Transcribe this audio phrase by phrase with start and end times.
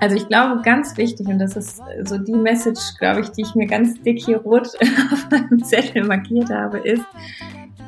[0.00, 3.54] Also ich glaube, ganz wichtig, und das ist so die Message, glaube ich, die ich
[3.54, 4.68] mir ganz dick hier rot
[5.12, 7.04] auf meinem Zettel markiert habe, ist,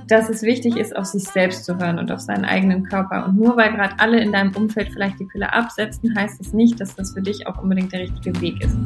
[0.08, 3.26] dass es wichtig ist, auf sich selbst zu hören und auf seinen eigenen Körper.
[3.26, 6.54] Und nur weil gerade alle in deinem Umfeld vielleicht die Pille absetzen, heißt es das
[6.54, 8.76] nicht, dass das für dich auch unbedingt der richtige Weg ist.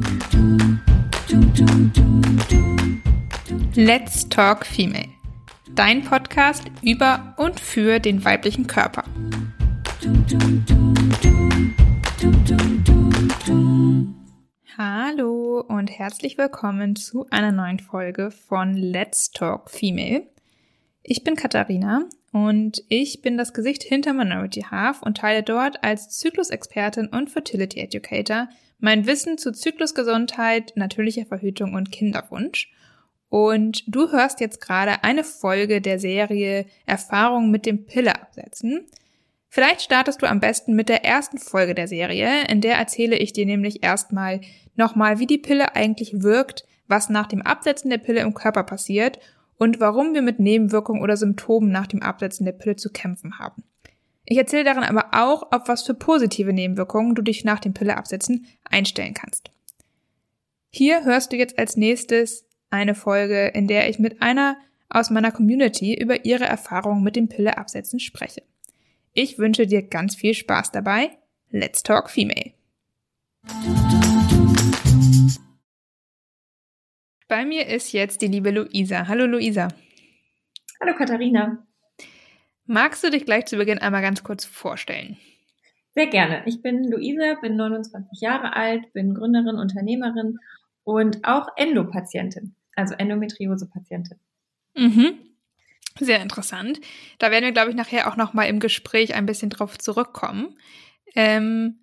[3.75, 5.20] Let's Talk Female.
[5.75, 9.03] Dein Podcast über und für den weiblichen Körper.
[14.77, 20.27] Hallo und herzlich willkommen zu einer neuen Folge von Let's Talk Female.
[21.03, 26.09] Ich bin Katharina und ich bin das Gesicht hinter Minority Half und teile dort als
[26.09, 28.49] Zyklusexpertin und Fertility Educator
[28.81, 32.71] mein Wissen zu Zyklusgesundheit, natürlicher Verhütung und Kinderwunsch.
[33.31, 38.85] Und du hörst jetzt gerade eine Folge der Serie Erfahrung mit dem Pille absetzen.
[39.47, 43.31] Vielleicht startest du am besten mit der ersten Folge der Serie, in der erzähle ich
[43.31, 44.41] dir nämlich erstmal
[44.75, 49.17] nochmal, wie die Pille eigentlich wirkt, was nach dem Absetzen der Pille im Körper passiert
[49.57, 53.63] und warum wir mit Nebenwirkungen oder Symptomen nach dem Absetzen der Pille zu kämpfen haben.
[54.25, 58.45] Ich erzähle darin aber auch, auf was für positive Nebenwirkungen du dich nach dem Pilleabsetzen
[58.65, 59.51] einstellen kannst.
[60.69, 64.57] Hier hörst du jetzt als nächstes eine Folge, in der ich mit einer
[64.89, 68.41] aus meiner Community über ihre Erfahrungen mit dem Pilleabsetzen spreche.
[69.13, 71.11] Ich wünsche dir ganz viel Spaß dabei.
[71.49, 72.53] Let's Talk Female.
[77.27, 79.07] Bei mir ist jetzt die liebe Luisa.
[79.07, 79.69] Hallo Luisa.
[80.81, 81.65] Hallo Katharina.
[82.65, 85.17] Magst du dich gleich zu Beginn einmal ganz kurz vorstellen?
[85.93, 86.43] Sehr gerne.
[86.45, 90.39] Ich bin Luisa, bin 29 Jahre alt, bin Gründerin, Unternehmerin
[90.83, 94.19] und auch Endopatientin, also Endometriose-Patientin.
[94.75, 95.13] Mhm.
[95.99, 96.79] Sehr interessant.
[97.19, 100.57] Da werden wir, glaube ich, nachher auch noch mal im Gespräch ein bisschen drauf zurückkommen.
[101.15, 101.81] Ähm,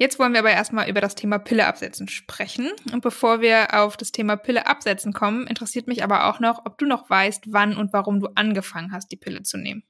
[0.00, 2.70] Jetzt wollen wir aber erstmal über das Thema Pille absetzen sprechen.
[2.90, 6.78] Und bevor wir auf das Thema Pille absetzen kommen, interessiert mich aber auch noch, ob
[6.78, 9.82] du noch weißt, wann und warum du angefangen hast, die Pille zu nehmen.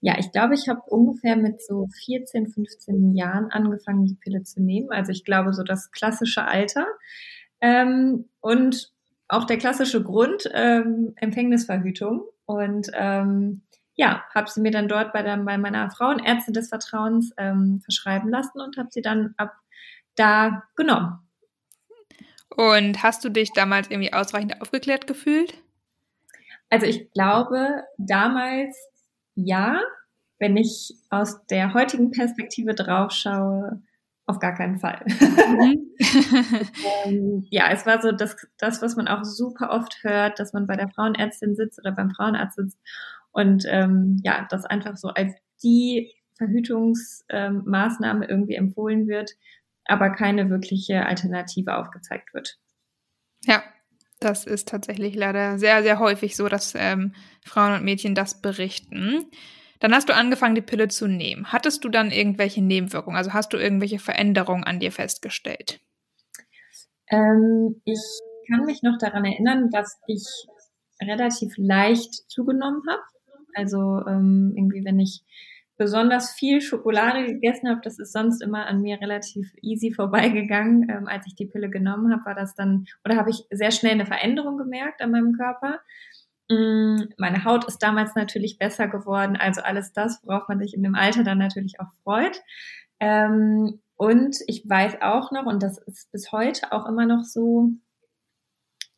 [0.00, 4.62] Ja, ich glaube, ich habe ungefähr mit so 14, 15 Jahren angefangen, die Pille zu
[4.62, 4.90] nehmen.
[4.90, 6.86] Also ich glaube, so das klassische Alter.
[7.60, 8.93] Ähm, und
[9.36, 12.22] auch der klassische Grund, ähm, Empfängnisverhütung.
[12.46, 13.62] Und ähm,
[13.94, 18.30] ja, habe sie mir dann dort bei, der, bei meiner Frauenärztin des Vertrauens ähm, verschreiben
[18.30, 19.52] lassen und habe sie dann ab
[20.16, 21.18] da genommen.
[22.56, 25.54] Und hast du dich damals irgendwie ausreichend aufgeklärt gefühlt?
[26.70, 28.76] Also ich glaube damals
[29.34, 29.80] ja,
[30.38, 33.82] wenn ich aus der heutigen Perspektive drauf schaue,
[34.26, 35.04] auf gar keinen Fall.
[35.06, 35.94] Mhm.
[37.04, 40.66] ähm, ja, es war so das, das, was man auch super oft hört, dass man
[40.66, 42.78] bei der Frauenärztin sitzt oder beim Frauenarzt sitzt
[43.32, 49.32] und ähm, ja, das einfach so als die Verhütungsmaßnahme ähm, irgendwie empfohlen wird,
[49.84, 52.58] aber keine wirkliche Alternative aufgezeigt wird.
[53.44, 53.62] Ja,
[54.20, 57.14] das ist tatsächlich leider sehr, sehr häufig so, dass ähm,
[57.44, 59.26] Frauen und Mädchen das berichten.
[59.80, 61.52] Dann hast du angefangen, die Pille zu nehmen.
[61.52, 63.16] Hattest du dann irgendwelche Nebenwirkungen?
[63.16, 65.80] Also hast du irgendwelche Veränderungen an dir festgestellt?
[67.10, 68.00] Ähm, ich
[68.48, 70.24] kann mich noch daran erinnern, dass ich
[71.02, 73.02] relativ leicht zugenommen habe.
[73.54, 75.22] Also ähm, irgendwie, wenn ich
[75.76, 80.88] besonders viel Schokolade gegessen habe, das ist sonst immer an mir relativ easy vorbeigegangen.
[80.88, 83.92] Ähm, als ich die Pille genommen habe, war das dann, oder habe ich sehr schnell
[83.92, 85.80] eine Veränderung gemerkt an meinem Körper.
[86.50, 90.82] Mm, meine Haut ist damals natürlich besser geworden, also alles das, worauf man sich in
[90.82, 92.40] dem Alter dann natürlich auch freut.
[93.00, 97.70] Ähm, und ich weiß auch noch, und das ist bis heute auch immer noch so,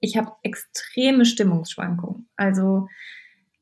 [0.01, 2.29] ich habe extreme Stimmungsschwankungen.
[2.37, 2.89] Also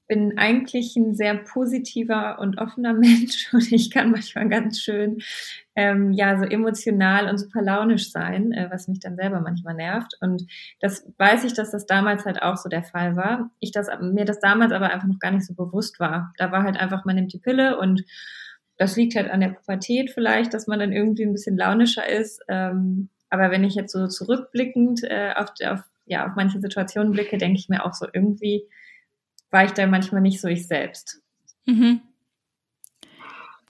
[0.07, 5.19] bin eigentlich ein sehr positiver und offener Mensch und ich kann manchmal ganz schön
[5.77, 10.17] ähm, ja so emotional und super launisch sein, äh, was mich dann selber manchmal nervt.
[10.21, 10.45] Und
[10.81, 13.51] das weiß ich, dass das damals halt auch so der Fall war.
[13.61, 16.33] Ich das mir das damals aber einfach noch gar nicht so bewusst war.
[16.37, 18.05] Da war halt einfach, man nimmt die Pille und
[18.77, 22.43] das liegt halt an der Pubertät vielleicht, dass man dann irgendwie ein bisschen launischer ist.
[22.49, 27.39] Ähm, aber wenn ich jetzt so zurückblickend äh, auf, auf ja auf manche Situationen blicke,
[27.39, 28.65] denke ich mir auch so irgendwie
[29.55, 31.23] war ich da manchmal nicht so ich selbst.
[31.65, 32.01] Mhm.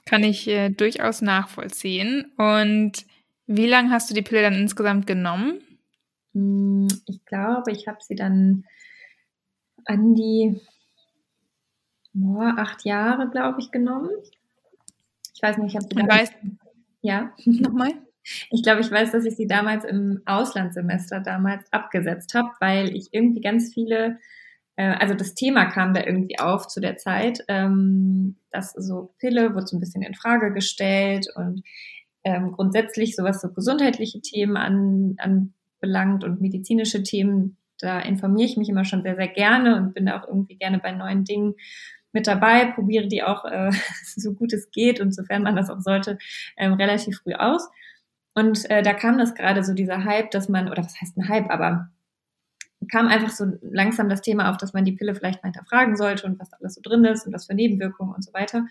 [0.03, 2.33] Kann ich äh, durchaus nachvollziehen.
[2.37, 3.05] Und
[3.45, 5.61] wie lange hast du die Pille dann insgesamt genommen?
[6.33, 8.65] Hm, ich glaube, ich habe sie dann
[9.85, 10.59] an die
[12.19, 14.09] oh, acht Jahre, glaube ich, genommen.
[15.35, 16.09] Ich weiß nicht, ich habe sie dann.
[16.09, 16.33] Weißt,
[17.01, 17.31] ja.
[17.45, 17.91] Nochmal?
[18.49, 23.09] Ich glaube, ich weiß, dass ich sie damals im Auslandssemester damals abgesetzt habe, weil ich
[23.11, 24.17] irgendwie ganz viele
[24.83, 29.67] also das Thema kam da irgendwie auf zu der Zeit, ähm, dass so Pille wurde
[29.67, 31.63] so ein bisschen in Frage gestellt und
[32.23, 38.69] ähm, grundsätzlich sowas so gesundheitliche Themen an, anbelangt und medizinische Themen, da informiere ich mich
[38.69, 41.55] immer schon sehr, sehr gerne und bin da auch irgendwie gerne bei neuen Dingen
[42.11, 43.71] mit dabei, probiere die auch äh,
[44.15, 46.17] so gut es geht und sofern man das auch sollte,
[46.57, 47.69] ähm, relativ früh aus.
[48.33, 51.29] Und äh, da kam das gerade so dieser Hype, dass man, oder was heißt ein
[51.29, 51.89] Hype, aber
[52.91, 56.25] kam einfach so langsam das Thema auf, dass man die Pille vielleicht mal hinterfragen sollte
[56.27, 58.65] und was da alles so drin ist und was für Nebenwirkungen und so weiter.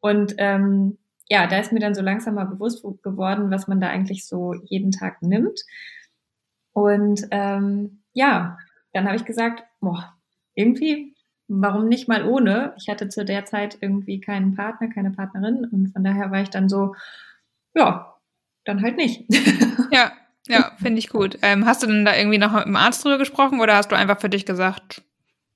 [0.00, 0.98] Und ähm,
[1.28, 4.54] ja, da ist mir dann so langsam mal bewusst geworden, was man da eigentlich so
[4.64, 5.60] jeden Tag nimmt.
[6.72, 8.58] Und ähm, ja,
[8.92, 10.14] dann habe ich gesagt, boah,
[10.54, 11.14] irgendwie,
[11.48, 12.74] warum nicht mal ohne?
[12.78, 16.50] Ich hatte zu der Zeit irgendwie keinen Partner, keine Partnerin und von daher war ich
[16.50, 16.94] dann so,
[17.74, 18.14] ja,
[18.64, 19.24] dann halt nicht.
[19.92, 20.10] Ja,
[20.48, 21.38] ja, finde ich gut.
[21.42, 23.96] Ähm, hast du denn da irgendwie noch mit dem Arzt drüber gesprochen oder hast du
[23.96, 25.02] einfach für dich gesagt,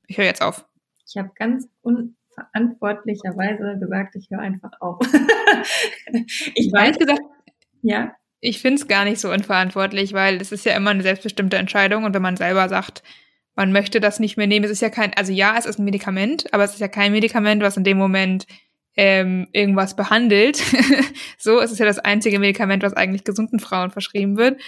[0.07, 0.67] ich höre jetzt auf?
[1.07, 4.99] Ich habe ganz unverantwortlicherweise gesagt, ich höre einfach auf.
[6.55, 7.23] ich weiß gesagt,
[7.83, 8.15] ja.
[8.41, 12.05] Ich finde es gar nicht so unverantwortlich, weil es ist ja immer eine selbstbestimmte Entscheidung
[12.05, 13.03] und wenn man selber sagt,
[13.55, 15.85] man möchte das nicht mehr nehmen, es ist ja kein, also ja, es ist ein
[15.85, 18.47] Medikament, aber es ist ja kein Medikament, was in dem Moment
[18.97, 20.63] ähm, irgendwas behandelt.
[21.39, 24.61] so, es ist ja das einzige Medikament, was eigentlich gesunden Frauen verschrieben wird.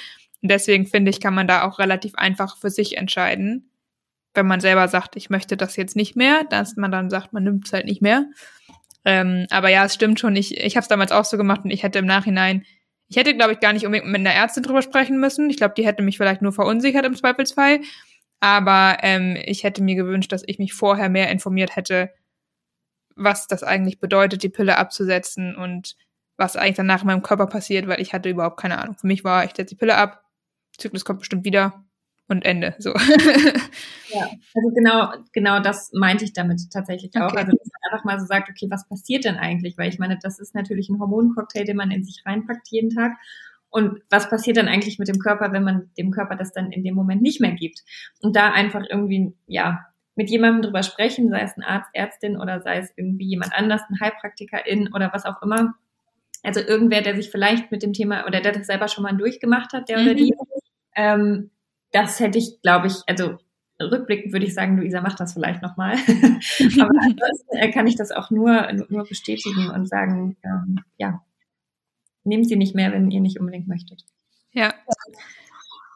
[0.42, 3.70] Und deswegen finde ich, kann man da auch relativ einfach für sich entscheiden,
[4.34, 7.44] wenn man selber sagt, ich möchte das jetzt nicht mehr, dass man dann sagt, man
[7.44, 8.26] nimmt es halt nicht mehr.
[9.04, 10.36] Ähm, aber ja, es stimmt schon.
[10.36, 12.64] Ich, ich habe es damals auch so gemacht und ich hätte im Nachhinein,
[13.08, 15.50] ich hätte, glaube ich, gar nicht unbedingt mit einer Ärztin drüber sprechen müssen.
[15.50, 17.80] Ich glaube, die hätte mich vielleicht nur verunsichert im Zweifelsfall.
[18.40, 22.10] Aber ähm, ich hätte mir gewünscht, dass ich mich vorher mehr informiert hätte,
[23.16, 25.96] was das eigentlich bedeutet, die Pille abzusetzen und
[26.36, 28.96] was eigentlich danach in meinem Körper passiert, weil ich hatte überhaupt keine Ahnung.
[28.98, 30.24] Für mich war, ich setze die Pille ab,
[30.76, 31.84] Zyklus kommt bestimmt wieder
[32.28, 32.74] und Ende.
[32.78, 32.92] So.
[34.14, 37.30] Ja, also genau, genau das meinte ich damit tatsächlich auch.
[37.30, 37.38] Okay.
[37.38, 39.78] Also dass man einfach mal so sagt, okay, was passiert denn eigentlich?
[39.78, 43.12] Weil ich meine, das ist natürlich ein Hormoncocktail, den man in sich reinpackt jeden Tag.
[43.70, 46.84] Und was passiert dann eigentlich mit dem Körper, wenn man dem Körper das dann in
[46.84, 47.84] dem Moment nicht mehr gibt?
[48.20, 52.60] Und da einfach irgendwie, ja, mit jemandem drüber sprechen, sei es ein Arzt, Ärztin oder
[52.60, 55.74] sei es irgendwie jemand anders, ein Heilpraktikerin oder was auch immer.
[56.42, 59.72] Also irgendwer, der sich vielleicht mit dem Thema oder der das selber schon mal durchgemacht
[59.72, 60.04] hat, der mhm.
[60.04, 60.34] oder die.
[60.94, 61.50] Ähm,
[61.92, 63.38] das hätte ich, glaube ich, also
[63.80, 65.92] rückblickend würde ich sagen, Luisa macht das vielleicht nochmal.
[66.80, 71.22] Aber ansonsten äh, kann ich das auch nur, nur bestätigen und sagen, ähm, ja,
[72.24, 74.04] nehmt sie nicht mehr, wenn ihr nicht unbedingt möchtet.
[74.52, 74.74] Ja.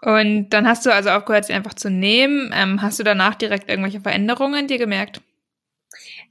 [0.03, 2.51] Und dann hast du also aufgehört, sie einfach zu nehmen.
[2.55, 5.21] Ähm, hast du danach direkt irgendwelche Veränderungen dir gemerkt?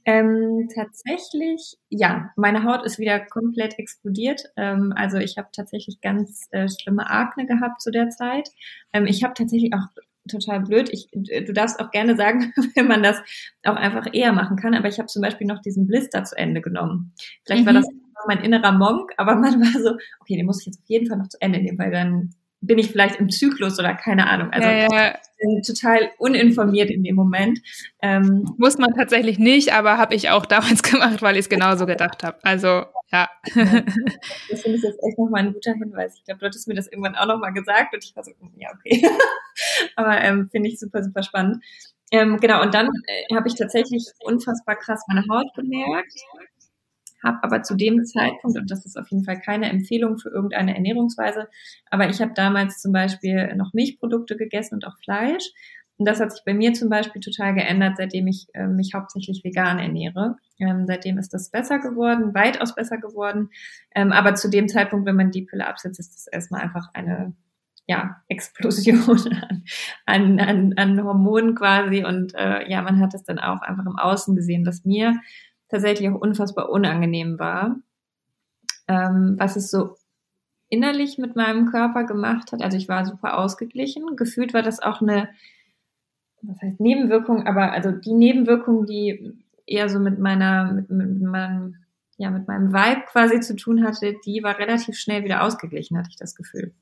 [0.04, 4.44] Ähm, tatsächlich, ja, meine Haut ist wieder komplett explodiert.
[4.56, 8.48] Ähm, also ich habe tatsächlich ganz äh, schlimme Akne gehabt zu der Zeit.
[8.92, 9.88] Ähm, ich habe tatsächlich auch
[10.28, 10.88] total blöd.
[10.92, 13.20] Ich, du darfst auch gerne sagen, wenn man das
[13.64, 14.74] auch einfach eher machen kann.
[14.74, 17.12] Aber ich habe zum Beispiel noch diesen Blister zu Ende genommen.
[17.44, 17.66] Vielleicht mhm.
[17.66, 17.88] war das
[18.26, 21.18] mein innerer Monk, aber man war so, okay, den muss ich jetzt auf jeden Fall
[21.18, 24.50] noch zu Ende nehmen, weil dann bin ich vielleicht im Zyklus oder keine Ahnung.
[24.50, 25.18] Also ja, ja.
[25.38, 27.60] bin total uninformiert in dem Moment.
[28.02, 31.86] Ähm, Muss man tatsächlich nicht, aber habe ich auch damals gemacht, weil ich es genauso
[31.86, 32.38] gedacht habe.
[32.42, 33.28] Also ja.
[33.54, 36.14] das finde ich jetzt echt nochmal ein guter Hinweis.
[36.16, 38.52] Ich glaube, du hattest mir das irgendwann auch nochmal gesagt und ich war so, hm,
[38.56, 39.06] ja, okay.
[39.96, 41.62] aber ähm, finde ich super, super spannend.
[42.10, 46.12] Ähm, genau, und dann äh, habe ich tatsächlich unfassbar krass meine Haut gemerkt
[47.22, 50.74] habe aber zu dem Zeitpunkt, und das ist auf jeden Fall keine Empfehlung für irgendeine
[50.74, 51.48] Ernährungsweise,
[51.90, 55.52] aber ich habe damals zum Beispiel noch Milchprodukte gegessen und auch Fleisch.
[55.98, 59.42] Und das hat sich bei mir zum Beispiel total geändert, seitdem ich äh, mich hauptsächlich
[59.44, 60.36] vegan ernähre.
[60.58, 63.48] Ähm, seitdem ist das besser geworden, weitaus besser geworden.
[63.94, 67.34] Ähm, aber zu dem Zeitpunkt, wenn man die Pille absetzt, ist das erstmal einfach eine
[67.86, 69.40] ja, Explosion
[70.06, 72.04] an, an, an Hormonen quasi.
[72.04, 75.14] Und äh, ja, man hat es dann auch einfach im Außen gesehen, was mir
[75.68, 77.76] tatsächlich auch unfassbar unangenehm war.
[78.88, 79.96] Ähm, was es so
[80.68, 82.62] innerlich mit meinem Körper gemacht hat.
[82.62, 84.16] Also ich war super ausgeglichen.
[84.16, 85.28] Gefühlt war das auch eine,
[86.42, 89.32] was heißt Nebenwirkung, aber also die Nebenwirkung, die
[89.66, 91.76] eher so mit meiner, mit, mit meinem,
[92.16, 96.10] ja, mit meinem Vibe quasi zu tun hatte, die war relativ schnell wieder ausgeglichen, hatte
[96.10, 96.72] ich das Gefühl.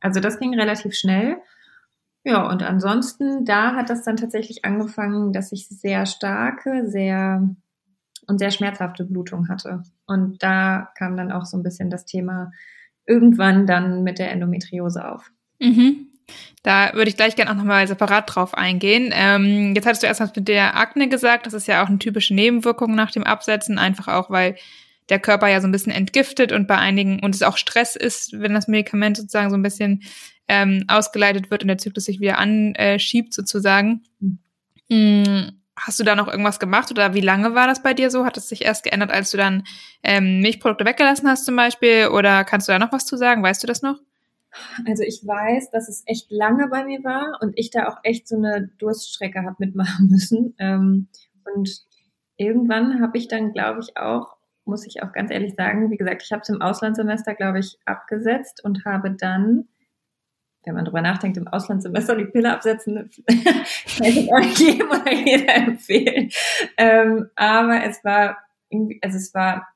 [0.00, 1.38] Also das ging relativ schnell.
[2.22, 7.48] Ja, und ansonsten, da hat das dann tatsächlich angefangen, dass ich sehr starke, sehr
[8.26, 9.82] und sehr schmerzhafte Blutung hatte.
[10.06, 12.52] Und da kam dann auch so ein bisschen das Thema
[13.06, 15.30] irgendwann dann mit der Endometriose auf.
[15.60, 16.08] Mhm.
[16.62, 19.10] Da würde ich gleich gerne auch nochmal separat drauf eingehen.
[19.12, 22.34] Ähm, jetzt hattest du erstmal mit der Akne gesagt, das ist ja auch eine typische
[22.34, 24.56] Nebenwirkung nach dem Absetzen, einfach auch, weil
[25.10, 28.40] der Körper ja so ein bisschen entgiftet und bei einigen und es auch Stress ist,
[28.40, 30.02] wenn das Medikament sozusagen so ein bisschen
[30.48, 34.02] ähm, ausgeleitet wird und der Zyklus sich wieder anschiebt sozusagen.
[34.88, 35.63] Mhm.
[35.76, 38.24] Hast du da noch irgendwas gemacht oder wie lange war das bei dir so?
[38.24, 39.64] Hat es sich erst geändert, als du dann
[40.02, 42.08] ähm, Milchprodukte weggelassen hast zum Beispiel?
[42.08, 43.42] Oder kannst du da noch was zu sagen?
[43.42, 43.98] Weißt du das noch?
[44.86, 48.28] Also ich weiß, dass es echt lange bei mir war und ich da auch echt
[48.28, 50.54] so eine Durststrecke habe mitmachen müssen.
[50.58, 51.08] Ähm,
[51.54, 51.82] und
[52.36, 56.22] irgendwann habe ich dann, glaube ich, auch, muss ich auch ganz ehrlich sagen, wie gesagt,
[56.22, 59.68] ich habe es im Auslandssemester, glaube ich, abgesetzt und habe dann
[60.66, 65.54] wenn man drüber nachdenkt, im Auslandssemester die Pille absetzen, kann ich euch jedem oder jeder
[65.54, 66.30] empfehlen.
[66.76, 69.68] Ähm, aber es war irgendwie, also es war,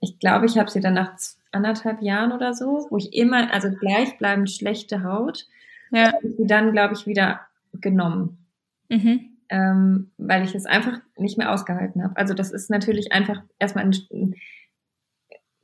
[0.00, 1.16] ich glaube, ich habe sie dann nach
[1.52, 5.46] anderthalb Jahren oder so, wo ich immer, also gleichbleibend schlechte Haut,
[5.90, 6.12] ja.
[6.22, 7.40] sie dann, glaube ich, wieder
[7.72, 8.46] genommen.
[8.88, 9.30] Mhm.
[9.50, 12.16] Ähm, weil ich es einfach nicht mehr ausgehalten habe.
[12.16, 14.34] Also das ist natürlich einfach erstmal ein,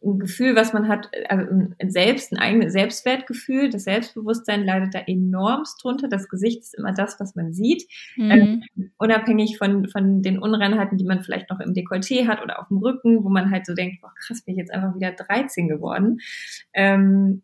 [0.02, 1.44] ein Gefühl, was man hat, also
[1.78, 6.08] ein Selbst, ein eigenes Selbstwertgefühl, das Selbstbewusstsein leidet da enormst drunter.
[6.08, 7.86] Das Gesicht ist immer das, was man sieht.
[8.16, 8.30] Mhm.
[8.30, 12.68] Ähm, unabhängig von, von den Unreinheiten, die man vielleicht noch im Dekolleté hat oder auf
[12.68, 15.68] dem Rücken, wo man halt so denkt, boah, krass, bin ich jetzt einfach wieder 13
[15.68, 16.20] geworden.
[16.72, 17.42] Ähm,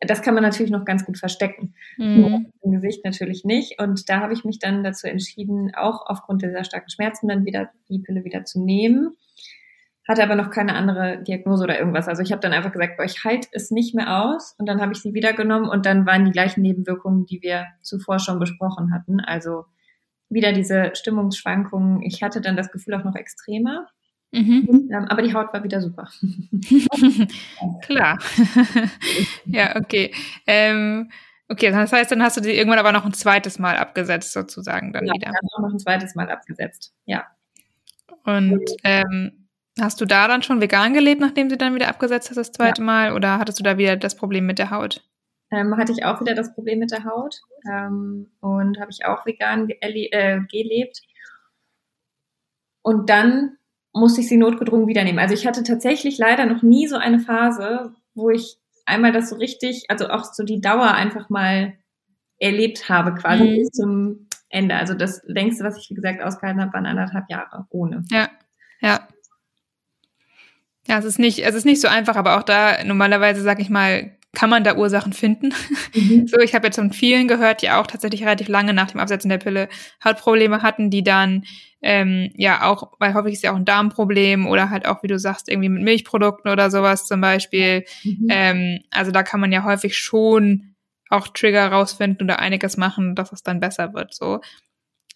[0.00, 1.74] das kann man natürlich noch ganz gut verstecken.
[1.98, 2.52] Mhm.
[2.62, 3.80] Im Gesicht natürlich nicht.
[3.80, 7.70] Und da habe ich mich dann dazu entschieden, auch aufgrund dieser starken Schmerzen dann wieder
[7.88, 9.16] die Pille wieder zu nehmen
[10.10, 12.08] hatte aber noch keine andere Diagnose oder irgendwas.
[12.08, 14.80] Also ich habe dann einfach gesagt, boah, ich halte es nicht mehr aus und dann
[14.80, 18.40] habe ich sie wieder genommen und dann waren die gleichen Nebenwirkungen, die wir zuvor schon
[18.40, 19.20] besprochen hatten.
[19.20, 19.66] Also
[20.28, 22.02] wieder diese Stimmungsschwankungen.
[22.02, 23.86] Ich hatte dann das Gefühl auch noch extremer.
[24.32, 24.90] Mhm.
[24.92, 26.08] Ähm, aber die Haut war wieder super.
[27.82, 28.18] Klar.
[29.44, 30.12] ja, okay.
[30.44, 31.10] Ähm,
[31.48, 34.92] okay, das heißt, dann hast du die irgendwann aber noch ein zweites Mal abgesetzt, sozusagen
[34.92, 35.28] dann ja, wieder.
[35.28, 37.26] Ja, noch ein zweites Mal abgesetzt, ja.
[38.24, 39.39] Und ähm,
[39.80, 42.82] Hast du da dann schon vegan gelebt, nachdem du dann wieder abgesetzt hast das zweite
[42.82, 42.86] ja.
[42.86, 43.12] Mal?
[43.12, 45.02] Oder hattest du da wieder das Problem mit der Haut?
[45.50, 49.26] Ähm, hatte ich auch wieder das Problem mit der Haut ähm, und habe ich auch
[49.26, 51.00] vegan ge äh, gelebt.
[52.82, 53.56] Und dann
[53.92, 55.18] musste ich sie notgedrungen wieder nehmen.
[55.18, 59.36] Also ich hatte tatsächlich leider noch nie so eine Phase, wo ich einmal das so
[59.36, 61.74] richtig, also auch so die Dauer einfach mal
[62.38, 63.56] erlebt habe, quasi mhm.
[63.56, 64.76] bis zum Ende.
[64.76, 68.04] Also das längste, was ich, wie gesagt, ausgehalten habe, waren anderthalb Jahre ohne.
[68.10, 68.28] Ja,
[68.80, 69.08] ja.
[70.88, 73.70] Ja, es ist nicht, es ist nicht so einfach, aber auch da normalerweise, sag ich
[73.70, 75.52] mal, kann man da Ursachen finden.
[75.94, 76.26] Mhm.
[76.28, 79.28] So, ich habe jetzt von vielen gehört, die auch tatsächlich relativ lange nach dem Absetzen
[79.28, 79.68] der Pille
[80.04, 81.44] Hautprobleme hatten, die dann
[81.82, 85.18] ähm, ja auch, weil häufig ist ja auch ein Darmproblem oder halt auch, wie du
[85.18, 87.84] sagst, irgendwie mit Milchprodukten oder sowas zum Beispiel.
[88.04, 88.26] Mhm.
[88.28, 90.74] Ähm, also da kann man ja häufig schon
[91.08, 94.14] auch Trigger rausfinden oder einiges machen, dass es dann besser wird.
[94.14, 94.40] So.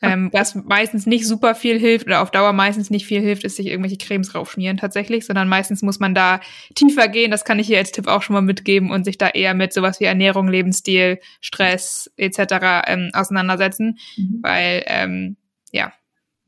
[0.05, 3.57] Ähm, was meistens nicht super viel hilft oder auf Dauer meistens nicht viel hilft, ist
[3.57, 6.41] sich irgendwelche Cremes raufschmieren tatsächlich, sondern meistens muss man da
[6.75, 7.31] tiefer gehen.
[7.31, 9.73] Das kann ich hier als Tipp auch schon mal mitgeben und sich da eher mit
[9.73, 12.87] sowas wie Ernährung, Lebensstil, Stress etc.
[12.87, 14.39] Ähm, auseinandersetzen, mhm.
[14.43, 15.37] weil ähm,
[15.73, 15.93] ja,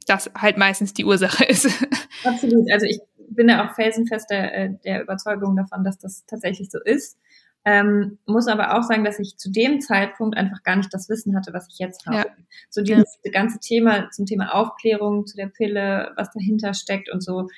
[0.06, 1.66] das halt meistens die Ursache ist.
[2.24, 2.70] Absolut.
[2.72, 2.98] Also ich
[3.30, 7.18] bin ja auch felsenfest der, äh, der Überzeugung davon, dass das tatsächlich so ist.
[7.68, 11.34] Ähm, muss aber auch sagen, dass ich zu dem Zeitpunkt einfach gar nicht das Wissen
[11.34, 12.18] hatte, was ich jetzt habe.
[12.18, 12.26] Ja.
[12.70, 13.32] So dieses ja.
[13.32, 17.48] ganze Thema zum Thema Aufklärung zu der Pille, was dahinter steckt und so,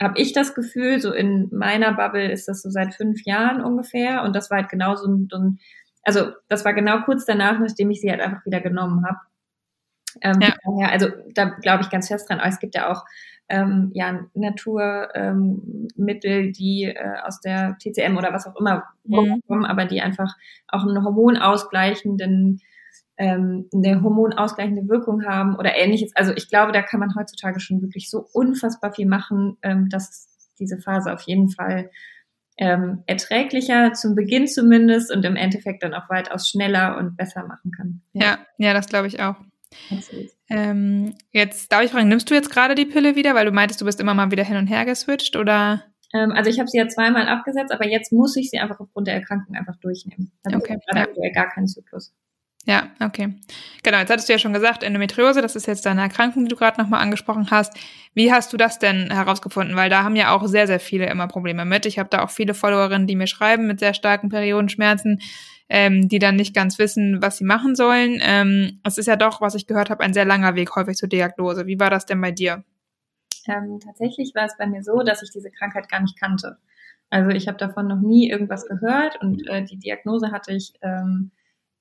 [0.00, 4.22] habe ich das Gefühl, so in meiner Bubble ist das so seit fünf Jahren ungefähr
[4.22, 5.58] und das war halt genau so ein, so ein
[6.02, 9.18] also das war genau kurz danach, nachdem ich sie halt einfach wieder genommen habe.
[10.22, 10.88] Ähm, ja.
[10.88, 12.40] also da glaube ich ganz fest dran.
[12.40, 13.04] Aber es gibt ja auch
[13.50, 19.42] ähm, ja, Naturmittel, ähm, die äh, aus der TCM oder was auch immer mhm.
[19.46, 20.34] kommen, aber die einfach
[20.68, 22.60] auch einen hormonausgleichenden
[23.18, 26.16] ähm, eine hormonausgleichende Wirkung haben oder ähnliches.
[26.16, 30.28] Also ich glaube, da kann man heutzutage schon wirklich so unfassbar viel machen, ähm, dass
[30.58, 31.90] diese Phase auf jeden Fall
[32.56, 37.72] ähm, erträglicher, zum Beginn zumindest und im Endeffekt dann auch weitaus schneller und besser machen
[37.72, 38.02] kann.
[38.12, 39.36] Ja, ja, ja das glaube ich auch.
[40.48, 43.80] Ähm, jetzt darf ich fragen, nimmst du jetzt gerade die Pille wieder, weil du meintest,
[43.80, 45.84] du bist immer mal wieder hin und her geswitcht oder?
[46.12, 49.06] Ähm, also ich habe sie ja zweimal abgesetzt, aber jetzt muss ich sie einfach aufgrund
[49.06, 50.32] der Erkrankung einfach durchnehmen.
[50.42, 50.78] Also okay.
[50.86, 52.12] gerade aktuell gar keinen Zyklus.
[52.66, 53.34] Ja, okay.
[53.82, 56.56] Genau, jetzt hattest du ja schon gesagt, Endometriose, das ist jetzt deine Erkrankung, die du
[56.56, 57.72] gerade nochmal angesprochen hast.
[58.12, 59.76] Wie hast du das denn herausgefunden?
[59.76, 61.86] Weil da haben ja auch sehr, sehr viele immer Probleme mit.
[61.86, 65.20] Ich habe da auch viele Followerinnen, die mir schreiben mit sehr starken Periodenschmerzen
[65.70, 68.18] ähm, die dann nicht ganz wissen, was sie machen sollen.
[68.20, 71.08] Ähm, es ist ja doch, was ich gehört habe, ein sehr langer Weg häufig zur
[71.08, 71.66] Diagnose.
[71.66, 72.64] Wie war das denn bei dir?
[73.46, 76.58] Ähm, tatsächlich war es bei mir so, dass ich diese Krankheit gar nicht kannte.
[77.08, 81.30] Also ich habe davon noch nie irgendwas gehört und äh, die Diagnose hatte ich ähm,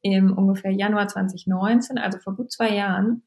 [0.01, 3.23] im ungefähr Januar 2019, also vor gut zwei Jahren,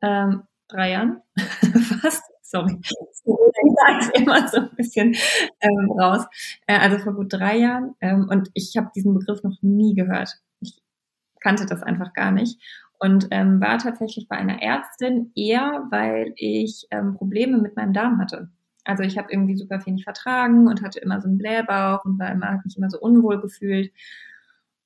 [0.00, 1.22] ähm, drei Jahren,
[2.00, 5.16] fast, sorry, ich immer so ein bisschen
[5.60, 6.24] ähm, raus.
[6.66, 7.94] Äh, also vor gut drei Jahren.
[8.00, 10.30] Ähm, und ich habe diesen Begriff noch nie gehört.
[10.60, 10.80] Ich
[11.40, 12.60] kannte das einfach gar nicht.
[13.00, 18.20] und ähm, war tatsächlich bei einer Ärztin eher, weil ich ähm, Probleme mit meinem Darm
[18.20, 18.48] hatte.
[18.84, 22.18] Also ich habe irgendwie super viel nicht vertragen und hatte immer so einen Blähbauch und
[22.18, 23.92] war immer, habe mich immer so unwohl gefühlt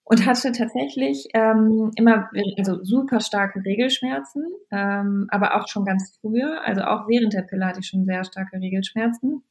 [0.09, 6.65] und hatte tatsächlich ähm, immer also super starke Regelschmerzen, ähm, aber auch schon ganz früher,
[6.65, 9.43] also auch während der Pille hatte ich schon sehr starke Regelschmerzen.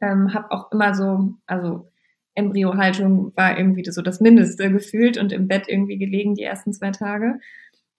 [0.00, 1.86] Ähm, habe auch immer so, also
[2.34, 6.90] Embryohaltung war irgendwie so das Mindeste gefühlt und im Bett irgendwie gelegen die ersten zwei
[6.90, 7.38] Tage.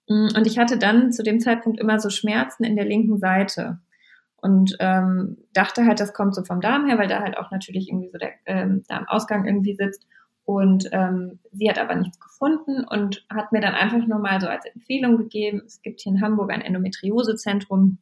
[0.08, 3.78] Mm, und ich hatte dann zu dem Zeitpunkt immer so Schmerzen in der linken Seite
[4.38, 7.88] und ähm, dachte halt, das kommt so vom Darm her, weil da halt auch natürlich
[7.88, 10.04] irgendwie so der ähm, Darmausgang irgendwie sitzt.
[10.46, 14.46] Und ähm, sie hat aber nichts gefunden und hat mir dann einfach nur mal so
[14.46, 17.98] als Empfehlung gegeben, es gibt hier in Hamburg ein Endometriosezentrum,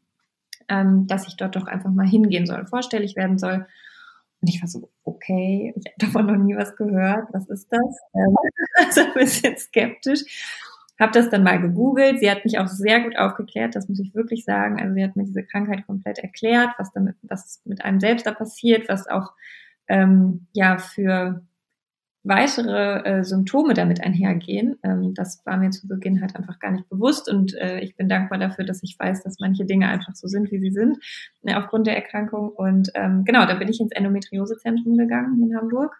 [0.68, 3.66] ähm, dass ich dort doch einfach mal hingehen soll, vorstellig werden soll.
[4.42, 7.98] Und ich war so, okay, ich habe davon noch nie was gehört, was ist das?
[8.14, 8.36] Ähm,
[8.76, 10.20] also ein bisschen skeptisch.
[11.00, 12.20] Habe das dann mal gegoogelt.
[12.20, 14.82] Sie hat mich auch sehr gut aufgeklärt, das muss ich wirklich sagen.
[14.82, 18.32] Also sie hat mir diese Krankheit komplett erklärt, was damit, was mit einem selbst da
[18.32, 19.32] passiert, was auch
[19.88, 21.42] ähm, ja für
[22.24, 24.78] weitere äh, Symptome damit einhergehen.
[24.82, 28.08] Ähm, das war mir zu Beginn halt einfach gar nicht bewusst und äh, ich bin
[28.08, 30.98] dankbar dafür, dass ich weiß, dass manche Dinge einfach so sind, wie sie sind,
[31.42, 32.48] ne, aufgrund der Erkrankung.
[32.48, 35.94] Und ähm, genau, da bin ich ins Endometriosezentrum gegangen in Hamburg.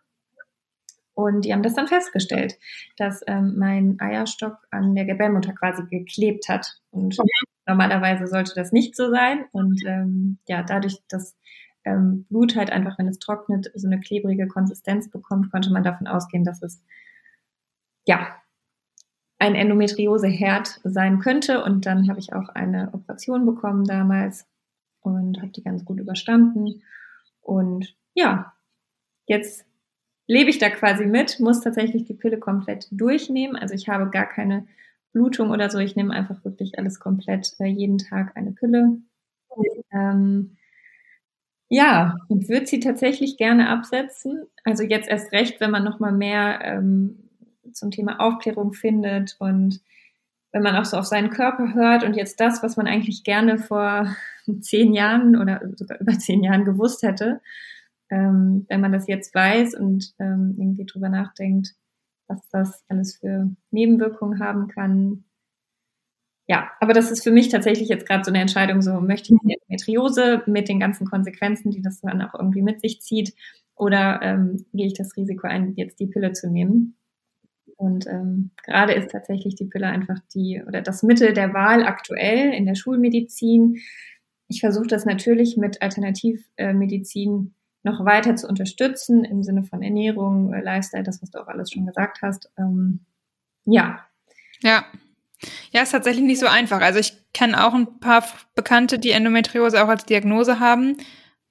[1.13, 2.59] Und die haben das dann festgestellt,
[2.97, 6.81] dass ähm, mein Eierstock an der Gebärmutter quasi geklebt hat.
[6.91, 7.29] Und okay.
[7.67, 9.45] normalerweise sollte das nicht so sein.
[9.53, 11.37] Und ähm, ja, dadurch, dass
[11.85, 16.07] ähm, Blut halt einfach, wenn es trocknet, so eine klebrige Konsistenz bekommt, konnte man davon
[16.07, 16.83] ausgehen, dass es
[18.07, 18.37] ja
[19.39, 21.63] ein Endometrioseherd sein könnte.
[21.63, 24.47] Und dann habe ich auch eine Operation bekommen damals
[25.01, 26.83] und habe die ganz gut überstanden.
[27.41, 28.55] Und ja,
[29.27, 29.67] jetzt
[30.27, 33.57] lebe ich da quasi mit, muss tatsächlich die Pille komplett durchnehmen.
[33.57, 34.67] Also ich habe gar keine
[35.13, 35.79] Blutung oder so.
[35.79, 38.99] Ich nehme einfach wirklich alles komplett äh, jeden Tag eine Pille.
[39.93, 40.57] Ähm,
[41.69, 44.45] ja, und würde sie tatsächlich gerne absetzen.
[44.65, 47.31] Also jetzt erst recht, wenn man noch mal mehr ähm,
[47.73, 49.81] zum Thema Aufklärung findet und
[50.53, 53.59] wenn man auch so auf seinen Körper hört und jetzt das, was man eigentlich gerne
[53.59, 54.15] vor
[54.61, 57.41] zehn Jahren oder sogar über zehn Jahren gewusst hätte,
[58.11, 61.75] ähm, wenn man das jetzt weiß und ähm, irgendwie drüber nachdenkt,
[62.29, 65.24] was das alles für Nebenwirkungen haben kann,
[66.47, 69.41] ja, aber das ist für mich tatsächlich jetzt gerade so eine Entscheidung, so möchte ich
[69.43, 73.35] eine Endometriose mit den ganzen Konsequenzen, die das dann auch irgendwie mit sich zieht,
[73.77, 76.97] oder ähm, gehe ich das Risiko ein, jetzt die Pille zu nehmen?
[77.77, 82.53] Und ähm, gerade ist tatsächlich die Pille einfach die oder das Mittel der Wahl aktuell
[82.53, 83.79] in der Schulmedizin.
[84.49, 90.63] Ich versuche das natürlich mit Alternativmedizin noch weiter zu unterstützen im Sinne von Ernährung, äh,
[90.63, 92.51] Lifestyle, das, was du auch alles schon gesagt hast.
[92.59, 93.01] Ähm,
[93.65, 94.07] ja.
[94.61, 94.85] Ja,
[95.73, 96.81] ja, ist tatsächlich nicht so einfach.
[96.81, 100.97] Also ich kenne auch ein paar Bekannte, die Endometriose auch als Diagnose haben.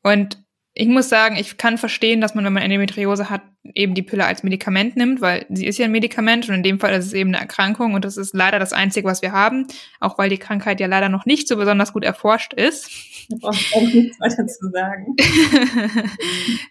[0.01, 3.41] Und ich muss sagen, ich kann verstehen, dass man, wenn man Endometriose hat,
[3.75, 6.79] eben die Pille als Medikament nimmt, weil sie ist ja ein Medikament und in dem
[6.79, 9.67] Fall ist es eben eine Erkrankung und das ist leider das Einzige, was wir haben,
[10.01, 12.89] auch weil die Krankheit ja leider noch nicht so besonders gut erforscht ist.
[13.29, 15.15] Da brauchst du auch nichts weiter zu sagen.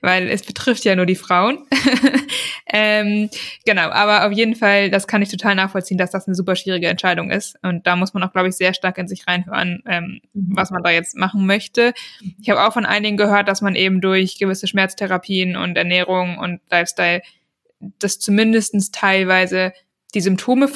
[0.03, 1.67] weil es betrifft ja nur die Frauen.
[2.67, 3.31] ähm,
[3.65, 6.89] genau, aber auf jeden Fall, das kann ich total nachvollziehen, dass das eine super schwierige
[6.89, 10.21] Entscheidung ist und da muss man auch, glaube ich, sehr stark in sich reinhören, ähm,
[10.35, 10.51] mhm.
[10.55, 11.95] was man da jetzt machen möchte.
[12.41, 16.61] Ich habe auch von einigen gehört, dass man eben durch gewisse Schmerztherapien und Ernährung und
[16.83, 17.23] Lifestyle,
[17.99, 19.73] das zumindestens teilweise
[20.15, 20.69] die Symptome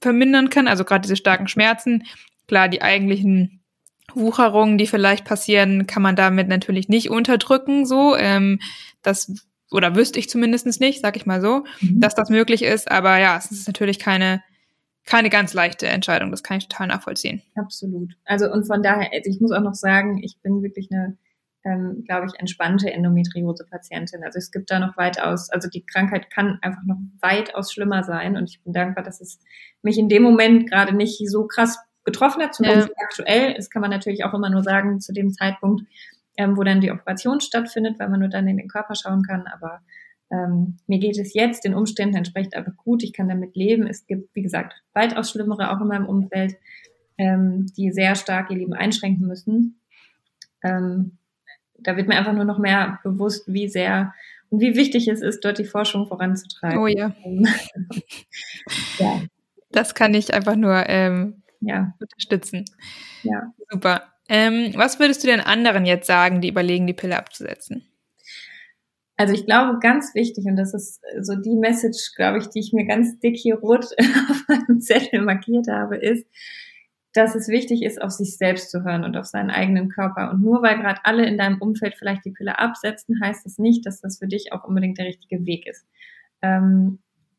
[0.00, 2.04] vermindern kann, also gerade diese starken Schmerzen.
[2.46, 3.60] Klar, die eigentlichen
[4.14, 8.16] Wucherungen, die vielleicht passieren, kann man damit natürlich nicht unterdrücken, so.
[8.16, 8.60] Ähm,
[9.02, 9.32] das
[9.70, 12.00] oder wüsste ich zumindestens nicht, sag ich mal so, mhm.
[12.00, 12.90] dass das möglich ist.
[12.90, 14.42] Aber ja, es ist natürlich keine,
[15.04, 16.30] keine ganz leichte Entscheidung.
[16.30, 17.42] Das kann ich total nachvollziehen.
[17.54, 18.14] Absolut.
[18.24, 21.18] Also und von daher, also ich muss auch noch sagen, ich bin wirklich eine
[21.68, 24.24] ähm, glaube ich, entspannte Endometriose-Patientin.
[24.24, 28.36] Also es gibt da noch weitaus, also die Krankheit kann einfach noch weitaus schlimmer sein
[28.36, 29.38] und ich bin dankbar, dass es
[29.82, 32.94] mich in dem Moment gerade nicht so krass getroffen hat, zumindest ja.
[33.04, 33.54] aktuell.
[33.54, 35.82] Das kann man natürlich auch immer nur sagen zu dem Zeitpunkt,
[36.38, 39.46] ähm, wo dann die Operation stattfindet, weil man nur dann in den Körper schauen kann.
[39.46, 39.80] Aber
[40.30, 43.02] ähm, mir geht es jetzt den Umständen entsprechend einfach gut.
[43.02, 43.86] Ich kann damit leben.
[43.86, 46.54] Es gibt, wie gesagt, weitaus schlimmere auch in meinem Umfeld,
[47.18, 49.80] ähm, die sehr stark ihr Leben einschränken müssen.
[50.62, 51.18] Ähm,
[51.78, 54.14] da wird mir einfach nur noch mehr bewusst, wie sehr
[54.50, 56.78] und wie wichtig es ist, dort die Forschung voranzutreiben.
[56.78, 57.14] Oh ja.
[58.98, 59.22] ja.
[59.70, 61.94] Das kann ich einfach nur ähm, ja.
[62.00, 62.64] unterstützen.
[63.22, 63.52] Ja.
[63.70, 64.04] Super.
[64.28, 67.84] Ähm, was würdest du den anderen jetzt sagen, die überlegen, die Pille abzusetzen?
[69.16, 72.72] Also ich glaube, ganz wichtig, und das ist so die Message, glaube ich, die ich
[72.72, 73.86] mir ganz dick hier rot
[74.30, 76.24] auf meinem Zettel markiert habe, ist,
[77.14, 80.30] dass es wichtig ist, auf sich selbst zu hören und auf seinen eigenen Körper.
[80.30, 83.86] Und nur weil gerade alle in deinem Umfeld vielleicht die Pille absetzen, heißt das nicht,
[83.86, 85.86] dass das für dich auch unbedingt der richtige Weg ist.
[86.42, 86.98] Ähm,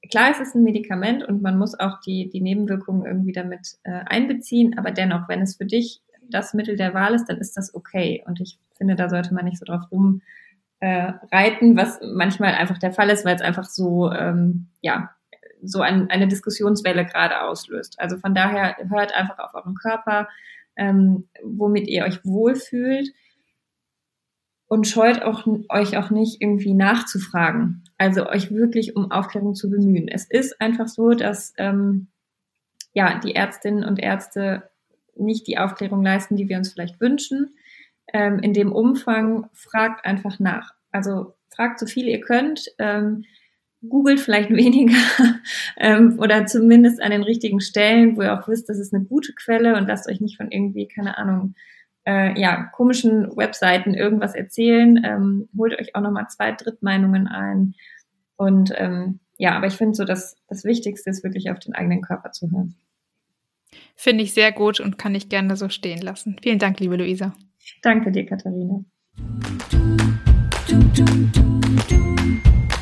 [0.09, 4.01] klar, es ist ein Medikament und man muss auch die, die Nebenwirkungen irgendwie damit äh,
[4.05, 7.73] einbeziehen, aber dennoch, wenn es für dich das Mittel der Wahl ist, dann ist das
[7.73, 8.23] okay.
[8.27, 10.21] Und ich finde, da sollte man nicht so drauf rum
[10.79, 11.13] äh,
[11.75, 15.11] was manchmal einfach der Fall ist, weil es einfach so, ähm, ja,
[15.61, 17.99] so ein, eine Diskussionswelle gerade auslöst.
[17.99, 20.27] Also von daher hört einfach auf euren Körper,
[20.75, 23.09] ähm, womit ihr euch wohlfühlt
[24.67, 27.83] und scheut auch, euch auch nicht irgendwie nachzufragen.
[27.97, 30.07] Also euch wirklich um Aufklärung zu bemühen.
[30.07, 32.07] Es ist einfach so, dass ähm,
[32.93, 34.69] ja die Ärztinnen und Ärzte
[35.15, 37.55] nicht die Aufklärung leisten, die wir uns vielleicht wünschen
[38.13, 40.73] ähm, in dem Umfang, fragt einfach nach.
[40.91, 43.25] Also fragt so viel ihr könnt, ähm,
[43.87, 44.97] googelt vielleicht weniger
[45.77, 49.33] ähm, oder zumindest an den richtigen Stellen, wo ihr auch wisst, das ist eine gute
[49.33, 51.55] Quelle und lasst euch nicht von irgendwie, keine Ahnung,
[52.05, 55.01] äh, ja, komischen Webseiten irgendwas erzählen.
[55.03, 57.75] Ähm, holt euch auch nochmal zwei Drittmeinungen ein.
[58.35, 62.01] Und ähm, ja, aber ich finde so, dass das Wichtigste ist wirklich auf den eigenen
[62.01, 62.75] Körper zu hören.
[63.95, 66.37] Finde ich sehr gut und kann ich gerne so stehen lassen.
[66.41, 67.33] Vielen Dank, liebe Luisa.
[67.83, 68.83] Danke dir, Katharina.